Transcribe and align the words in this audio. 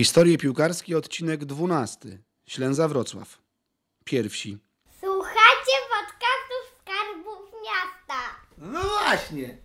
Historie 0.00 0.38
piłkarskie, 0.38 0.98
odcinek 0.98 1.44
12. 1.44 2.18
Ślęza 2.48 2.88
Wrocław. 2.88 3.38
Pierwsi. 4.04 4.58
Słuchacie 5.00 5.76
podcastów 5.90 6.62
Skarbów 6.80 7.52
Miasta. 7.64 8.22
No 8.58 8.80
właśnie. 8.80 9.58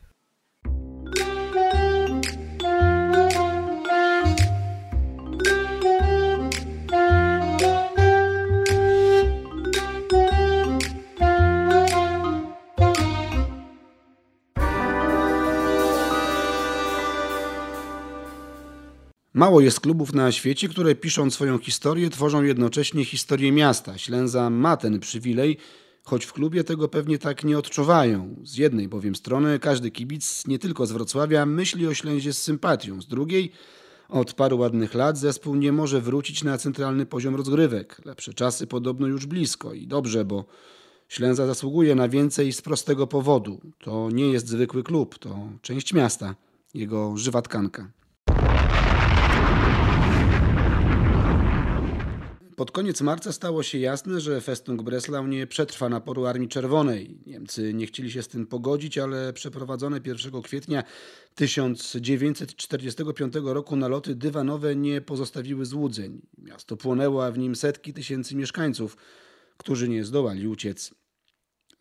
Mało 19.35 19.61
jest 19.61 19.79
klubów 19.79 20.13
na 20.13 20.31
świecie, 20.31 20.69
które 20.69 20.95
pisząc 20.95 21.33
swoją 21.33 21.57
historię, 21.57 22.09
tworzą 22.09 22.43
jednocześnie 22.43 23.05
historię 23.05 23.51
miasta. 23.51 23.97
Ślęza 23.97 24.49
ma 24.49 24.77
ten 24.77 24.99
przywilej, 24.99 25.57
choć 26.03 26.25
w 26.25 26.33
klubie 26.33 26.63
tego 26.63 26.87
pewnie 26.87 27.17
tak 27.17 27.43
nie 27.43 27.57
odczuwają. 27.57 28.35
Z 28.43 28.57
jednej 28.57 28.87
bowiem 28.87 29.15
strony 29.15 29.59
każdy 29.59 29.91
kibic, 29.91 30.47
nie 30.47 30.59
tylko 30.59 30.85
z 30.85 30.91
Wrocławia, 30.91 31.45
myśli 31.45 31.87
o 31.87 31.93
Ślęzie 31.93 32.33
z 32.33 32.41
sympatią. 32.41 33.01
Z 33.01 33.07
drugiej, 33.07 33.51
od 34.09 34.33
paru 34.33 34.57
ładnych 34.57 34.93
lat 34.93 35.17
zespół 35.17 35.55
nie 35.55 35.71
może 35.71 36.01
wrócić 36.01 36.43
na 36.43 36.57
centralny 36.57 37.05
poziom 37.05 37.35
rozgrywek. 37.35 38.01
Lepsze 38.05 38.33
czasy 38.33 38.67
podobno 38.67 39.07
już 39.07 39.25
blisko 39.25 39.73
i 39.73 39.87
dobrze, 39.87 40.25
bo 40.25 40.45
Ślęza 41.09 41.47
zasługuje 41.47 41.95
na 41.95 42.09
więcej 42.09 42.53
z 42.53 42.61
prostego 42.61 43.07
powodu. 43.07 43.61
To 43.79 44.09
nie 44.11 44.31
jest 44.31 44.47
zwykły 44.47 44.83
klub, 44.83 45.19
to 45.19 45.49
część 45.61 45.93
miasta, 45.93 46.35
jego 46.73 47.17
żywa 47.17 47.41
tkanka. 47.41 47.91
Pod 52.55 52.71
koniec 52.71 53.01
marca 53.01 53.31
stało 53.31 53.63
się 53.63 53.77
jasne, 53.77 54.19
że 54.19 54.41
Festung 54.41 54.81
Breslau 54.83 55.27
nie 55.27 55.47
przetrwa 55.47 55.89
naporu 55.89 56.25
Armii 56.25 56.49
Czerwonej. 56.49 57.17
Niemcy 57.25 57.73
nie 57.73 57.87
chcieli 57.87 58.11
się 58.11 58.23
z 58.23 58.27
tym 58.27 58.47
pogodzić, 58.47 58.97
ale 58.97 59.33
przeprowadzone 59.33 59.99
1 60.05 60.41
kwietnia 60.41 60.83
1945 61.35 63.33
roku 63.43 63.75
naloty 63.75 64.15
dywanowe 64.15 64.75
nie 64.75 65.01
pozostawiły 65.01 65.65
złudzeń. 65.65 66.21
Miasto 66.37 66.77
płonęło, 66.77 67.25
a 67.25 67.31
w 67.31 67.37
nim 67.37 67.55
setki 67.55 67.93
tysięcy 67.93 68.35
mieszkańców, 68.35 68.97
którzy 69.57 69.89
nie 69.89 70.03
zdołali 70.03 70.47
uciec. 70.47 70.93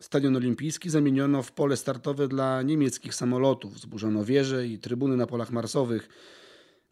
Stadion 0.00 0.36
Olimpijski 0.36 0.90
zamieniono 0.90 1.42
w 1.42 1.52
pole 1.52 1.76
startowe 1.76 2.28
dla 2.28 2.62
niemieckich 2.62 3.14
samolotów. 3.14 3.80
Zburzono 3.80 4.24
wieże 4.24 4.66
i 4.66 4.78
trybuny 4.78 5.16
na 5.16 5.26
polach 5.26 5.50
marsowych. 5.50 6.08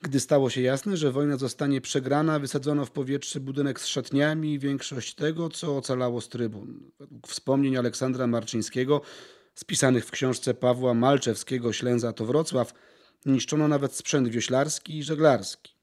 Gdy 0.02 0.20
stało 0.20 0.50
się 0.50 0.60
jasne, 0.60 0.96
że 0.96 1.12
wojna 1.12 1.36
zostanie 1.36 1.80
przegrana, 1.80 2.38
wysadzono 2.38 2.84
w 2.84 2.90
powietrze 2.90 3.40
budynek 3.40 3.80
z 3.80 3.86
szatniami 3.86 4.52
i 4.52 4.58
większość 4.58 5.14
tego, 5.14 5.48
co 5.48 5.76
ocalało 5.76 6.20
z 6.20 6.28
trybun. 6.28 6.90
Według 6.98 7.28
wspomnień 7.28 7.76
Aleksandra 7.76 8.26
Marczyńskiego, 8.26 9.00
spisanych 9.54 10.06
w 10.06 10.10
książce 10.10 10.54
Pawła 10.54 10.94
Malczewskiego 10.94 11.72
Ślęza 11.72 12.12
to 12.12 12.26
Wrocław, 12.26 12.74
niszczono 13.26 13.68
nawet 13.68 13.94
sprzęt 13.94 14.28
wioślarski 14.28 14.98
i 14.98 15.02
żeglarski. 15.02 15.74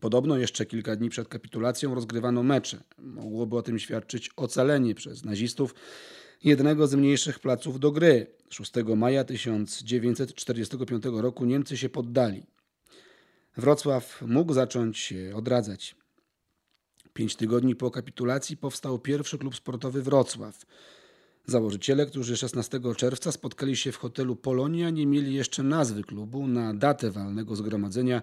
Podobno 0.00 0.36
jeszcze 0.38 0.66
kilka 0.66 0.96
dni 0.96 1.08
przed 1.10 1.28
kapitulacją 1.28 1.94
rozgrywano 1.94 2.42
mecze. 2.42 2.82
Mogłoby 2.98 3.56
o 3.56 3.62
tym 3.62 3.78
świadczyć 3.78 4.30
ocalenie 4.36 4.94
przez 4.94 5.24
nazistów 5.24 5.74
jednego 6.44 6.86
z 6.86 6.94
mniejszych 6.94 7.38
placów 7.38 7.80
do 7.80 7.92
gry. 7.92 8.26
6 8.50 8.72
maja 8.96 9.24
1945 9.24 11.04
roku 11.04 11.44
Niemcy 11.44 11.76
się 11.76 11.88
poddali. 11.88 12.57
Wrocław 13.58 14.22
mógł 14.26 14.52
zacząć 14.52 14.98
się 14.98 15.32
odradzać. 15.36 15.96
Pięć 17.12 17.36
tygodni 17.36 17.76
po 17.76 17.90
kapitulacji 17.90 18.56
powstał 18.56 18.98
pierwszy 18.98 19.38
klub 19.38 19.56
sportowy 19.56 20.02
Wrocław. 20.02 20.66
Założyciele, 21.46 22.06
którzy 22.06 22.36
16 22.36 22.80
czerwca 22.96 23.32
spotkali 23.32 23.76
się 23.76 23.92
w 23.92 23.96
hotelu 23.96 24.36
Polonia, 24.36 24.90
nie 24.90 25.06
mieli 25.06 25.34
jeszcze 25.34 25.62
nazwy 25.62 26.02
klubu. 26.02 26.46
Na 26.46 26.74
datę 26.74 27.10
walnego 27.10 27.56
zgromadzenia 27.56 28.22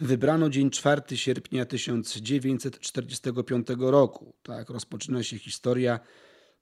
wybrano 0.00 0.50
dzień 0.50 0.70
4 0.70 1.16
sierpnia 1.16 1.64
1945 1.64 3.66
roku. 3.78 4.34
Tak 4.42 4.70
rozpoczyna 4.70 5.22
się 5.22 5.38
historia 5.38 6.00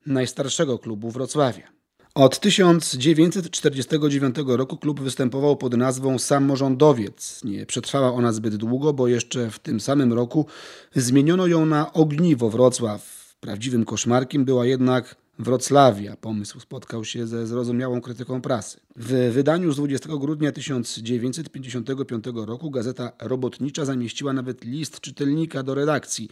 najstarszego 0.06 0.78
klubu 0.78 1.10
Wrocławia. 1.10 1.75
Od 2.16 2.41
1949 2.41 4.37
roku 4.47 4.77
klub 4.77 5.00
występował 5.00 5.56
pod 5.56 5.77
nazwą 5.77 6.19
Samorządowiec. 6.19 7.44
Nie 7.44 7.66
przetrwała 7.66 8.12
ona 8.12 8.32
zbyt 8.32 8.56
długo, 8.56 8.93
bo 8.93 9.09
jeszcze 9.09 9.50
w 9.50 9.59
tym 9.59 9.81
samym 9.81 10.12
roku 10.12 10.47
zmieniono 10.94 11.47
ją 11.47 11.66
na 11.66 11.93
Ogniwo 11.93 12.50
Wrocław. 12.50 13.34
Prawdziwym 13.41 13.84
koszmarkiem 13.84 14.44
była 14.44 14.66
jednak 14.66 15.16
Wrocławia. 15.38 16.16
Pomysł 16.16 16.60
spotkał 16.60 17.04
się 17.04 17.27
ze 17.27 17.47
zrozumiałą 17.47 18.00
krytyką 18.00 18.41
prasy. 18.41 18.81
W 18.97 19.31
wydaniu 19.33 19.72
z 19.72 19.77
20 19.77 20.09
grudnia 20.09 20.53
1955 20.53 22.25
roku 22.34 22.71
gazeta 22.71 23.12
robotnicza 23.21 23.84
zamieściła 23.84 24.33
nawet 24.33 24.65
list 24.65 25.00
czytelnika 25.00 25.62
do 25.62 25.75
redakcji, 25.75 26.28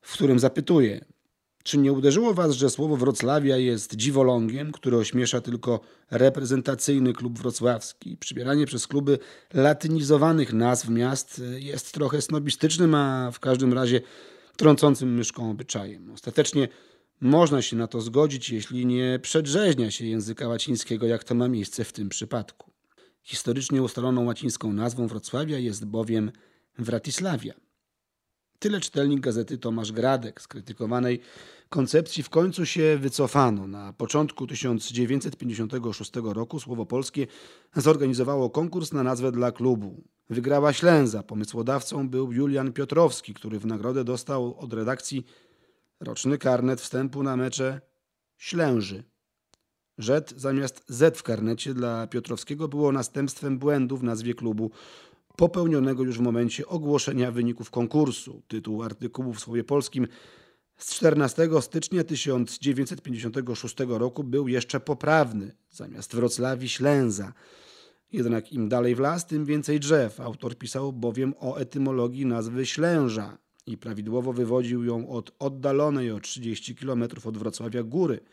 w 0.00 0.12
którym 0.12 0.38
zapytuje– 0.38 1.00
czy 1.62 1.78
nie 1.78 1.92
uderzyło 1.92 2.34
Was, 2.34 2.54
że 2.54 2.70
słowo 2.70 2.96
Wrocławia 2.96 3.56
jest 3.56 3.96
dziwolągiem, 3.96 4.72
który 4.72 4.96
ośmiesza 4.96 5.40
tylko 5.40 5.80
reprezentacyjny 6.10 7.12
klub 7.12 7.38
wrocławski? 7.38 8.16
Przybieranie 8.16 8.66
przez 8.66 8.86
kluby 8.86 9.18
latynizowanych 9.54 10.52
nazw 10.52 10.88
miast 10.88 11.42
jest 11.58 11.92
trochę 11.92 12.22
snobistycznym, 12.22 12.94
a 12.94 13.30
w 13.32 13.40
każdym 13.40 13.72
razie 13.72 14.00
trącącym 14.56 15.14
myszką 15.14 15.50
obyczajem. 15.50 16.10
Ostatecznie 16.10 16.68
można 17.20 17.62
się 17.62 17.76
na 17.76 17.86
to 17.86 18.00
zgodzić, 18.00 18.50
jeśli 18.50 18.86
nie 18.86 19.18
przedrzeźnia 19.22 19.90
się 19.90 20.06
języka 20.06 20.48
łacińskiego, 20.48 21.06
jak 21.06 21.24
to 21.24 21.34
ma 21.34 21.48
miejsce 21.48 21.84
w 21.84 21.92
tym 21.92 22.08
przypadku. 22.08 22.70
Historycznie 23.22 23.82
ustaloną 23.82 24.24
łacińską 24.24 24.72
nazwą 24.72 25.06
Wrocławia 25.06 25.58
jest 25.58 25.86
bowiem 25.86 26.32
Wratislavia. 26.78 27.54
Tyle 28.60 28.80
czytelnik 28.80 29.20
gazety 29.20 29.58
Tomasz 29.58 29.92
Gradek. 29.92 30.40
Skrytykowanej 30.40 31.20
koncepcji 31.68 32.22
w 32.22 32.30
końcu 32.30 32.66
się 32.66 32.98
wycofano. 32.98 33.66
Na 33.66 33.92
początku 33.92 34.46
1956 34.46 36.12
roku 36.22 36.60
Słowo 36.60 36.86
Polskie 36.86 37.26
zorganizowało 37.76 38.50
konkurs 38.50 38.92
na 38.92 39.02
nazwę 39.02 39.32
dla 39.32 39.52
klubu. 39.52 40.04
Wygrała 40.30 40.72
Ślęza. 40.72 41.22
Pomysłodawcą 41.22 42.08
był 42.08 42.32
Julian 42.32 42.72
Piotrowski, 42.72 43.34
który 43.34 43.58
w 43.58 43.66
nagrodę 43.66 44.04
dostał 44.04 44.58
od 44.58 44.72
redakcji 44.72 45.26
roczny 46.00 46.38
karnet 46.38 46.80
wstępu 46.80 47.22
na 47.22 47.36
mecze 47.36 47.80
Ślęży. 48.38 49.04
Rzet 49.98 50.34
zamiast 50.36 50.84
Z 50.88 51.18
w 51.18 51.22
karnecie 51.22 51.74
dla 51.74 52.06
Piotrowskiego 52.06 52.68
było 52.68 52.92
następstwem 52.92 53.58
błędu 53.58 53.96
w 53.96 54.02
nazwie 54.02 54.34
klubu 54.34 54.70
popełnionego 55.40 56.02
już 56.02 56.18
w 56.18 56.20
momencie 56.20 56.66
ogłoszenia 56.66 57.30
wyników 57.30 57.70
konkursu. 57.70 58.42
Tytuł 58.48 58.82
artykułu 58.82 59.32
w 59.32 59.40
Słowie 59.40 59.64
Polskim 59.64 60.06
z 60.76 60.94
14 60.94 61.48
stycznia 61.60 62.04
1956 62.04 63.76
roku 63.88 64.24
był 64.24 64.48
jeszcze 64.48 64.80
poprawny. 64.80 65.56
Zamiast 65.70 66.14
Wrocławi 66.14 66.68
Ślęza. 66.68 67.32
Jednak 68.12 68.52
im 68.52 68.68
dalej 68.68 68.94
w 68.94 68.98
las, 68.98 69.26
tym 69.26 69.44
więcej 69.44 69.80
drzew. 69.80 70.20
Autor 70.20 70.58
pisał 70.58 70.92
bowiem 70.92 71.34
o 71.38 71.56
etymologii 71.56 72.26
nazwy 72.26 72.66
Ślęża 72.66 73.38
i 73.66 73.78
prawidłowo 73.78 74.32
wywodził 74.32 74.84
ją 74.84 75.08
od 75.08 75.32
oddalonej 75.38 76.10
o 76.10 76.20
30 76.20 76.76
km 76.76 77.04
od 77.24 77.38
Wrocławia 77.38 77.82
góry– 77.82 78.20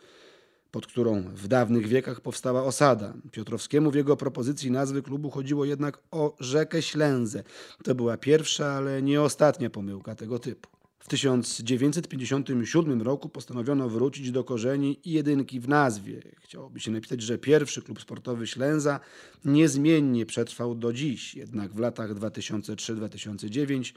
pod 0.70 0.86
którą 0.86 1.22
w 1.22 1.48
dawnych 1.48 1.86
wiekach 1.86 2.20
powstała 2.20 2.64
osada. 2.64 3.14
Piotrowskiemu 3.32 3.90
w 3.90 3.94
jego 3.94 4.16
propozycji 4.16 4.70
nazwy 4.70 5.02
klubu 5.02 5.30
chodziło 5.30 5.64
jednak 5.64 5.98
o 6.10 6.36
rzekę 6.40 6.82
Ślęzę. 6.82 7.42
To 7.84 7.94
była 7.94 8.16
pierwsza, 8.16 8.72
ale 8.72 9.02
nie 9.02 9.22
ostatnia 9.22 9.70
pomyłka 9.70 10.14
tego 10.14 10.38
typu. 10.38 10.68
W 10.98 11.08
1957 11.08 13.02
roku 13.02 13.28
postanowiono 13.28 13.88
wrócić 13.88 14.30
do 14.30 14.44
korzeni 14.44 15.00
i 15.04 15.12
jedynki 15.12 15.60
w 15.60 15.68
nazwie. 15.68 16.22
Chciałoby 16.40 16.80
się 16.80 16.90
napisać, 16.90 17.22
że 17.22 17.38
pierwszy 17.38 17.82
klub 17.82 18.00
sportowy 18.00 18.46
Ślęza 18.46 19.00
niezmiennie 19.44 20.26
przetrwał 20.26 20.74
do 20.74 20.92
dziś, 20.92 21.34
jednak 21.34 21.72
w 21.72 21.78
latach 21.78 22.14
2003-2009 22.14 23.94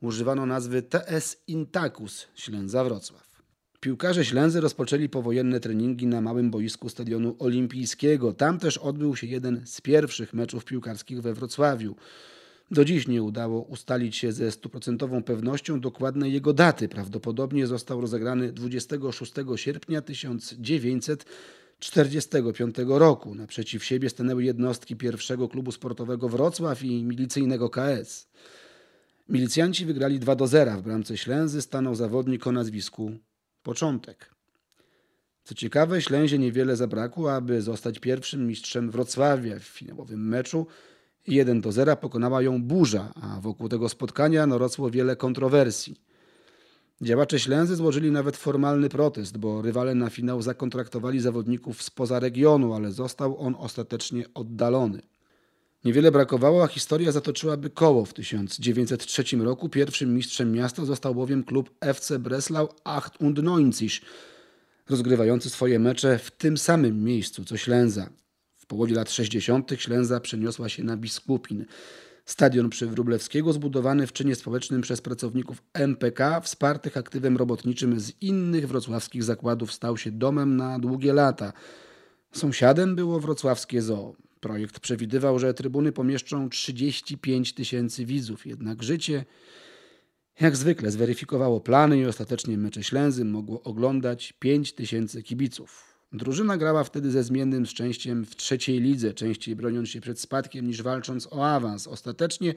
używano 0.00 0.46
nazwy 0.46 0.82
TS 0.82 1.36
Intakus 1.46 2.26
Ślęza 2.34 2.84
Wrocław. 2.84 3.33
Piłkarze 3.84 4.24
Ślęzy 4.24 4.60
rozpoczęli 4.60 5.08
powojenne 5.08 5.60
treningi 5.60 6.06
na 6.06 6.20
małym 6.20 6.50
boisku 6.50 6.88
stadionu 6.88 7.36
olimpijskiego. 7.38 8.32
Tam 8.32 8.58
też 8.58 8.78
odbył 8.78 9.16
się 9.16 9.26
jeden 9.26 9.62
z 9.64 9.80
pierwszych 9.80 10.34
meczów 10.34 10.64
piłkarskich 10.64 11.22
we 11.22 11.34
Wrocławiu. 11.34 11.96
Do 12.70 12.84
dziś 12.84 13.08
nie 13.08 13.22
udało 13.22 13.62
ustalić 13.62 14.16
się 14.16 14.32
ze 14.32 14.50
stuprocentową 14.50 15.22
pewnością 15.22 15.80
dokładnej 15.80 16.32
jego 16.32 16.52
daty. 16.52 16.88
Prawdopodobnie 16.88 17.66
został 17.66 18.00
rozegrany 18.00 18.52
26 18.52 19.32
sierpnia 19.56 20.02
1945 20.02 22.76
roku. 22.86 23.34
Naprzeciw 23.34 23.84
siebie 23.84 24.10
stanęły 24.10 24.44
jednostki 24.44 24.96
pierwszego 24.96 25.48
klubu 25.48 25.72
sportowego 25.72 26.28
Wrocław 26.28 26.82
i 26.82 27.04
milicyjnego 27.04 27.70
KS. 27.70 28.28
Milicjanci 29.28 29.86
wygrali 29.86 30.18
2 30.18 30.36
do 30.36 30.46
0. 30.46 30.72
W 30.72 30.82
bramce 30.82 31.16
Ślęzy 31.16 31.62
stanął 31.62 31.94
zawodnik 31.94 32.46
o 32.46 32.52
nazwisku 32.52 33.12
Początek. 33.64 34.34
Co 35.44 35.54
ciekawe, 35.54 36.02
Ślęzie 36.02 36.38
niewiele 36.38 36.76
zabrakło, 36.76 37.34
aby 37.34 37.62
zostać 37.62 37.98
pierwszym 37.98 38.46
mistrzem 38.46 38.90
Wrocławia 38.90 39.58
w 39.58 39.62
finałowym 39.62 40.28
meczu. 40.28 40.66
1 41.26 41.60
do 41.60 41.72
0 41.72 41.96
pokonała 41.96 42.42
ją 42.42 42.62
burza, 42.62 43.12
a 43.22 43.40
wokół 43.40 43.68
tego 43.68 43.88
spotkania 43.88 44.46
narosło 44.46 44.90
wiele 44.90 45.16
kontrowersji. 45.16 46.00
Działacze 47.02 47.38
Ślęzy 47.38 47.76
złożyli 47.76 48.10
nawet 48.10 48.36
formalny 48.36 48.88
protest, 48.88 49.38
bo 49.38 49.62
rywale 49.62 49.94
na 49.94 50.10
finał 50.10 50.42
zakontraktowali 50.42 51.20
zawodników 51.20 51.82
spoza 51.82 52.20
regionu, 52.20 52.74
ale 52.74 52.92
został 52.92 53.38
on 53.38 53.54
ostatecznie 53.58 54.24
oddalony. 54.34 55.02
Niewiele 55.84 56.10
brakowało, 56.10 56.64
a 56.64 56.66
historia 56.66 57.12
zatoczyłaby 57.12 57.70
koło. 57.70 58.04
W 58.04 58.14
1903 58.14 59.36
roku 59.36 59.68
pierwszym 59.68 60.14
mistrzem 60.14 60.52
miasta 60.52 60.84
został 60.84 61.14
bowiem 61.14 61.44
klub 61.44 61.70
FC 61.80 62.18
Breslau 62.18 62.68
98, 63.20 64.08
rozgrywający 64.88 65.50
swoje 65.50 65.78
mecze 65.78 66.18
w 66.18 66.30
tym 66.30 66.58
samym 66.58 67.04
miejscu 67.04 67.44
co 67.44 67.56
Ślęza. 67.56 68.10
W 68.56 68.66
połowie 68.66 68.94
lat 68.94 69.10
60. 69.10 69.70
Ślęza 69.78 70.20
przeniosła 70.20 70.68
się 70.68 70.84
na 70.84 70.96
Biskupin. 70.96 71.64
Stadion 72.24 72.70
przy 72.70 72.86
Wróblewskiego 72.86 73.52
zbudowany 73.52 74.06
w 74.06 74.12
czynie 74.12 74.34
społecznym 74.34 74.80
przez 74.80 75.00
pracowników 75.00 75.62
MPK, 75.74 76.40
wspartych 76.40 76.96
aktywem 76.96 77.36
robotniczym 77.36 78.00
z 78.00 78.12
innych 78.20 78.68
wrocławskich 78.68 79.24
zakładów, 79.24 79.72
stał 79.72 79.96
się 79.96 80.10
domem 80.10 80.56
na 80.56 80.78
długie 80.78 81.12
lata. 81.12 81.52
Sąsiadem 82.32 82.96
było 82.96 83.20
wrocławskie 83.20 83.82
zoo. 83.82 84.16
Projekt 84.44 84.80
przewidywał, 84.80 85.38
że 85.38 85.54
trybuny 85.54 85.92
pomieszczą 85.92 86.50
35 86.50 87.52
tysięcy 87.52 88.06
widzów, 88.06 88.46
jednak 88.46 88.82
życie 88.82 89.24
jak 90.40 90.56
zwykle 90.56 90.90
zweryfikowało 90.90 91.60
plany 91.60 91.98
i 91.98 92.06
ostatecznie 92.06 92.58
mecze 92.58 92.82
Ślęzy 92.82 93.24
mogło 93.24 93.62
oglądać 93.62 94.34
5 94.38 94.72
tysięcy 94.72 95.22
kibiców. 95.22 95.98
Drużyna 96.12 96.56
grała 96.56 96.84
wtedy 96.84 97.10
ze 97.10 97.22
zmiennym 97.22 97.66
szczęściem 97.66 98.24
w 98.24 98.36
trzeciej 98.36 98.80
lidze, 98.80 99.14
częściej 99.14 99.56
broniąc 99.56 99.88
się 99.88 100.00
przed 100.00 100.20
spadkiem 100.20 100.66
niż 100.66 100.82
walcząc 100.82 101.28
o 101.30 101.46
awans. 101.46 101.86
Ostatecznie 101.86 102.54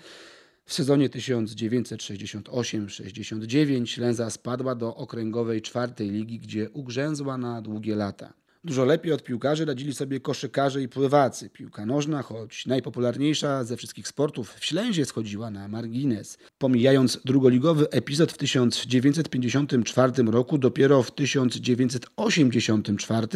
w 0.65 0.73
sezonie 0.73 1.09
1968-69 1.09 3.85
Ślęza 3.85 4.29
spadła 4.29 4.75
do 4.75 4.95
okręgowej 4.95 5.61
czwartej 5.61 6.09
ligi, 6.09 6.39
gdzie 6.39 6.69
ugrzęzła 6.69 7.37
na 7.37 7.61
długie 7.61 7.95
lata. 7.95 8.33
Dużo 8.63 8.85
lepiej 8.85 9.13
od 9.13 9.23
piłkarzy 9.23 9.65
radzili 9.65 9.93
sobie 9.93 10.19
koszykarze 10.19 10.81
i 10.81 10.89
pływacy. 10.89 11.49
Piłka 11.49 11.85
nożna, 11.85 12.21
choć 12.21 12.65
najpopularniejsza 12.65 13.63
ze 13.63 13.77
wszystkich 13.77 14.07
sportów, 14.07 14.53
w 14.53 14.65
Ślęzie 14.65 15.05
schodziła 15.05 15.51
na 15.51 15.67
margines. 15.67 16.37
Pomijając 16.57 17.19
drugoligowy 17.25 17.89
epizod 17.89 18.31
w 18.31 18.37
1954 18.37 20.23
roku, 20.23 20.57
dopiero 20.57 21.03
w 21.03 21.11
1984 21.11 23.27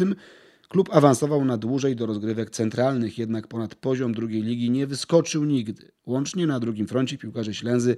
klub 0.68 0.88
awansował 0.92 1.44
na 1.44 1.56
dłużej 1.56 1.96
do 1.96 2.06
rozgrywek 2.06 2.50
centralnych, 2.50 3.18
jednak 3.18 3.46
ponad 3.46 3.74
poziom 3.74 4.14
drugiej 4.14 4.42
ligi 4.42 4.70
nie 4.70 4.86
wyskoczył 4.86 5.44
nigdy. 5.44 5.90
Łącznie 6.06 6.46
na 6.46 6.60
drugim 6.60 6.88
froncie 6.88 7.18
piłkarze 7.18 7.54
Ślęzy 7.54 7.96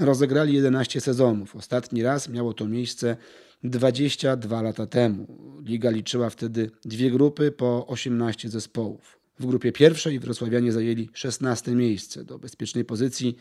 rozegrali 0.00 0.54
11 0.54 1.00
sezonów. 1.00 1.56
Ostatni 1.56 2.02
raz 2.02 2.28
miało 2.28 2.52
to 2.52 2.68
miejsce 2.68 3.16
22 3.64 4.62
lata 4.62 4.86
temu. 4.86 5.26
Liga 5.64 5.90
liczyła 5.90 6.30
wtedy 6.30 6.70
dwie 6.84 7.10
grupy 7.10 7.52
po 7.52 7.86
18 7.86 8.48
zespołów. 8.48 9.20
W 9.38 9.46
grupie 9.46 9.72
pierwszej 9.72 10.18
wrocławianie 10.18 10.72
zajęli 10.72 11.10
16 11.12 11.72
miejsce. 11.72 12.24
Do 12.24 12.38
bezpiecznej 12.38 12.84
pozycji 12.84 13.36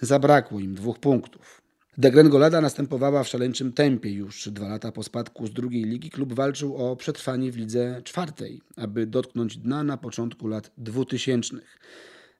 zabrakło 0.00 0.60
im 0.60 0.74
dwóch 0.74 0.98
punktów. 0.98 1.62
Degrengolada 1.98 2.60
następowała 2.60 3.24
w 3.24 3.28
szaleńczym 3.28 3.72
tempie. 3.72 4.10
Już 4.10 4.48
dwa 4.48 4.68
lata 4.68 4.92
po 4.92 5.02
spadku 5.02 5.46
z 5.46 5.52
drugiej 5.52 5.84
ligi 5.84 6.10
klub 6.10 6.32
walczył 6.32 6.76
o 6.76 6.96
przetrwanie 6.96 7.52
w 7.52 7.56
lidze 7.56 8.00
czwartej, 8.04 8.60
aby 8.76 9.06
dotknąć 9.06 9.56
dna 9.56 9.84
na 9.84 9.96
początku 9.96 10.48
lat 10.48 10.70
dwutysięcznych. 10.78 11.78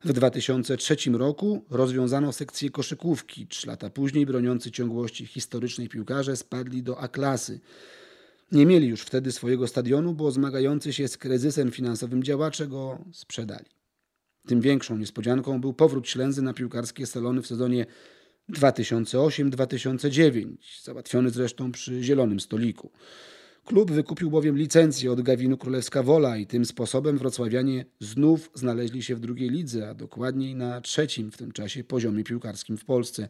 W 0.04 0.12
2003 0.12 0.96
roku 1.12 1.64
rozwiązano 1.70 2.32
sekcję 2.32 2.70
koszykówki. 2.70 3.46
Trzy 3.46 3.66
lata 3.66 3.90
później 3.90 4.26
broniący 4.26 4.70
ciągłości 4.70 5.26
historycznej 5.26 5.88
piłkarze 5.88 6.36
spadli 6.36 6.82
do 6.82 6.98
A-klasy. 7.00 7.60
Nie 8.52 8.66
mieli 8.66 8.88
już 8.88 9.00
wtedy 9.00 9.32
swojego 9.32 9.66
stadionu, 9.66 10.14
bo 10.14 10.30
zmagający 10.30 10.92
się 10.92 11.08
z 11.08 11.16
kryzysem 11.16 11.70
finansowym 11.70 12.22
działacze 12.22 12.66
go 12.66 12.98
sprzedali. 13.12 13.66
Tym 14.46 14.60
większą 14.60 14.96
niespodzianką 14.96 15.60
był 15.60 15.74
powrót 15.74 16.08
Ślęzy 16.08 16.42
na 16.42 16.54
piłkarskie 16.54 17.06
salony 17.06 17.42
w 17.42 17.46
sezonie 17.46 17.86
2008-2009, 18.50 20.46
załatwiony 20.82 21.30
zresztą 21.30 21.72
przy 21.72 22.02
zielonym 22.02 22.40
stoliku. 22.40 22.90
Klub 23.64 23.90
wykupił 23.90 24.30
bowiem 24.30 24.58
licencję 24.58 25.12
od 25.12 25.20
Gawinu 25.20 25.56
Królewska 25.56 26.02
Wola 26.02 26.36
i 26.36 26.46
tym 26.46 26.64
sposobem 26.64 27.18
wrocławianie 27.18 27.84
znów 28.00 28.50
znaleźli 28.54 29.02
się 29.02 29.16
w 29.16 29.20
drugiej 29.20 29.50
lidze, 29.50 29.90
a 29.90 29.94
dokładniej 29.94 30.54
na 30.54 30.80
trzecim 30.80 31.30
w 31.30 31.36
tym 31.36 31.52
czasie 31.52 31.84
poziomie 31.84 32.24
piłkarskim 32.24 32.76
w 32.76 32.84
Polsce. 32.84 33.28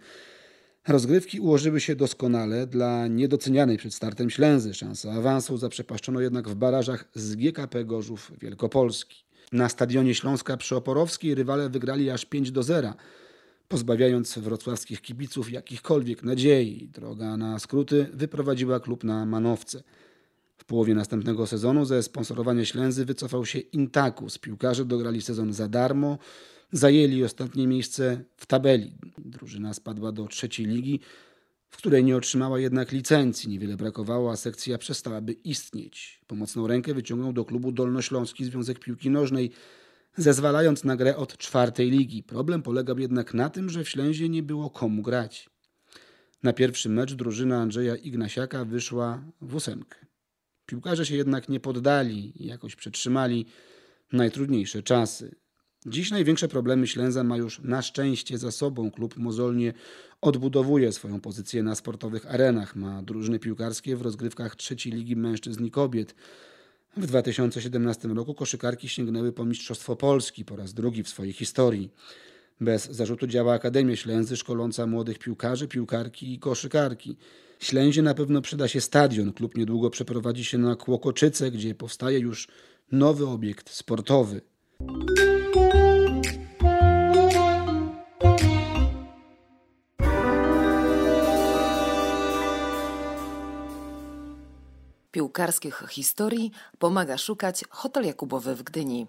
Rozgrywki 0.88 1.40
ułożyły 1.40 1.80
się 1.80 1.96
doskonale 1.96 2.66
dla 2.66 3.06
niedocenianej 3.06 3.76
przed 3.76 3.94
startem 3.94 4.30
Ślęzy. 4.30 4.74
Szansa 4.74 5.12
awansu 5.12 5.56
zaprzepaszczono 5.56 6.20
jednak 6.20 6.48
w 6.48 6.54
barażach 6.54 7.04
z 7.14 7.36
GKP 7.36 7.84
Gorzów 7.84 8.32
Wielkopolski. 8.40 9.24
Na 9.52 9.68
stadionie 9.68 10.14
Śląska 10.14 10.56
przy 10.56 10.76
Oporowskiej 10.76 11.34
rywale 11.34 11.68
wygrali 11.68 12.10
aż 12.10 12.24
5 12.24 12.50
do 12.50 12.62
0 12.62 12.94
pozbawiając 13.68 14.38
wrocławskich 14.38 15.02
kibiców 15.02 15.52
jakichkolwiek 15.52 16.22
nadziei. 16.22 16.88
Droga 16.88 17.36
na 17.36 17.58
skróty 17.58 18.06
wyprowadziła 18.12 18.80
klub 18.80 19.04
na 19.04 19.26
manowce. 19.26 19.82
W 20.64 20.66
połowie 20.66 20.94
następnego 20.94 21.46
sezonu 21.46 21.84
ze 21.84 22.02
sponsorowania 22.02 22.64
Ślęzy 22.64 23.04
wycofał 23.04 23.46
się 23.46 23.58
Intakus. 23.58 24.38
Piłkarze 24.38 24.84
dograli 24.84 25.22
sezon 25.22 25.52
za 25.52 25.68
darmo, 25.68 26.18
zajęli 26.72 27.24
ostatnie 27.24 27.66
miejsce 27.66 28.24
w 28.36 28.46
tabeli. 28.46 28.92
Drużyna 29.18 29.74
spadła 29.74 30.12
do 30.12 30.26
trzeciej 30.26 30.66
ligi, 30.66 31.00
w 31.70 31.76
której 31.76 32.04
nie 32.04 32.16
otrzymała 32.16 32.58
jednak 32.60 32.92
licencji. 32.92 33.50
Niewiele 33.50 33.76
brakowało, 33.76 34.32
a 34.32 34.36
sekcja 34.36 34.78
przestałaby 34.78 35.32
istnieć. 35.32 36.20
Pomocną 36.26 36.66
rękę 36.66 36.94
wyciągnął 36.94 37.32
do 37.32 37.44
klubu 37.44 37.72
Dolnośląski 37.72 38.44
Związek 38.44 38.78
Piłki 38.78 39.10
Nożnej, 39.10 39.50
zezwalając 40.16 40.84
na 40.84 40.96
grę 40.96 41.16
od 41.16 41.36
czwartej 41.36 41.90
ligi. 41.90 42.22
Problem 42.22 42.62
polegał 42.62 42.98
jednak 42.98 43.34
na 43.34 43.50
tym, 43.50 43.70
że 43.70 43.84
w 43.84 43.88
Ślęzie 43.88 44.28
nie 44.28 44.42
było 44.42 44.70
komu 44.70 45.02
grać. 45.02 45.50
Na 46.42 46.52
pierwszy 46.52 46.88
mecz 46.88 47.14
drużyna 47.14 47.60
Andrzeja 47.60 47.96
Ignasiaka 47.96 48.64
wyszła 48.64 49.22
w 49.40 49.54
ósemkę. 49.54 50.13
Piłkarze 50.66 51.06
się 51.06 51.16
jednak 51.16 51.48
nie 51.48 51.60
poddali 51.60 52.42
i 52.42 52.46
jakoś 52.46 52.76
przetrzymali 52.76 53.46
najtrudniejsze 54.12 54.82
czasy. 54.82 55.34
Dziś 55.86 56.10
największe 56.10 56.48
problemy 56.48 56.86
Ślęza 56.86 57.24
ma 57.24 57.36
już 57.36 57.60
na 57.60 57.82
szczęście 57.82 58.38
za 58.38 58.50
sobą. 58.50 58.90
Klub 58.90 59.16
mozolnie 59.16 59.72
odbudowuje 60.20 60.92
swoją 60.92 61.20
pozycję 61.20 61.62
na 61.62 61.74
sportowych 61.74 62.26
arenach. 62.26 62.76
Ma 62.76 63.02
drużyny 63.02 63.38
piłkarskie 63.38 63.96
w 63.96 64.02
rozgrywkach 64.02 64.56
trzeciej 64.56 64.92
ligi 64.92 65.16
mężczyzn 65.16 65.64
i 65.64 65.70
kobiet. 65.70 66.14
W 66.96 67.06
2017 67.06 68.08
roku 68.08 68.34
koszykarki 68.34 68.88
sięgnęły 68.88 69.32
po 69.32 69.44
Mistrzostwo 69.44 69.96
Polski 69.96 70.44
po 70.44 70.56
raz 70.56 70.74
drugi 70.74 71.02
w 71.02 71.08
swojej 71.08 71.32
historii. 71.32 71.90
Bez 72.60 72.90
zarzutu 72.90 73.26
działa 73.26 73.54
Akademia 73.54 73.96
Ślęzy 73.96 74.36
szkoląca 74.36 74.86
młodych 74.86 75.18
piłkarzy, 75.18 75.68
piłkarki 75.68 76.32
i 76.34 76.38
koszykarki. 76.38 77.16
Ślęzie 77.60 78.02
na 78.02 78.14
pewno 78.14 78.42
przyda 78.42 78.68
się 78.68 78.80
stadion. 78.80 79.32
Klub 79.32 79.56
niedługo 79.56 79.90
przeprowadzi 79.90 80.44
się 80.44 80.58
na 80.58 80.76
Kłokoczyce, 80.76 81.50
gdzie 81.50 81.74
powstaje 81.74 82.18
już 82.18 82.48
nowy 82.92 83.26
obiekt 83.26 83.70
sportowy. 83.70 84.40
Piłkarskich 95.10 95.84
historii 95.90 96.50
pomaga 96.78 97.18
szukać 97.18 97.64
Hotel 97.70 98.04
Jakubowy 98.04 98.54
w 98.54 98.62
Gdyni. 98.62 99.06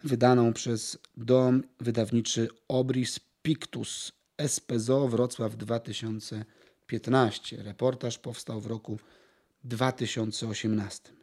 wydaną 0.04 0.52
przez 0.52 0.98
dom 1.16 1.62
wydawniczy 1.80 2.48
Obris 2.68 3.20
Pictus 3.42 4.12
SPZO 4.46 5.08
Wrocław 5.08 5.56
2015. 5.56 7.62
Reportaż 7.62 8.18
powstał 8.18 8.60
w 8.60 8.66
roku 8.66 8.98
2018. 9.64 11.19